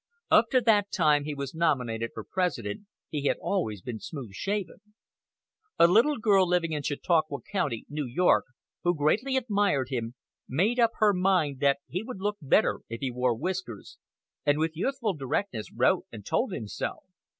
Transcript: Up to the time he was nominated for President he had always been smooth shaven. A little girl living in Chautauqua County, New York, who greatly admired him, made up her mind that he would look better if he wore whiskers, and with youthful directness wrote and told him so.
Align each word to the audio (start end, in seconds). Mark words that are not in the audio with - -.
Up 0.31 0.45
to 0.49 0.61
the 0.61 0.83
time 0.91 1.25
he 1.25 1.35
was 1.35 1.53
nominated 1.53 2.09
for 2.15 2.23
President 2.23 2.87
he 3.09 3.25
had 3.27 3.37
always 3.39 3.83
been 3.83 3.99
smooth 3.99 4.31
shaven. 4.33 4.81
A 5.77 5.85
little 5.85 6.17
girl 6.17 6.47
living 6.47 6.71
in 6.71 6.81
Chautauqua 6.81 7.37
County, 7.51 7.85
New 7.87 8.07
York, 8.07 8.45
who 8.83 8.95
greatly 8.95 9.37
admired 9.37 9.89
him, 9.89 10.15
made 10.49 10.79
up 10.79 10.89
her 10.95 11.13
mind 11.13 11.59
that 11.59 11.81
he 11.87 12.01
would 12.01 12.19
look 12.19 12.37
better 12.41 12.79
if 12.89 13.01
he 13.01 13.11
wore 13.11 13.35
whiskers, 13.37 13.99
and 14.43 14.57
with 14.57 14.75
youthful 14.75 15.13
directness 15.13 15.71
wrote 15.71 16.07
and 16.11 16.25
told 16.25 16.51
him 16.51 16.67
so. 16.67 17.03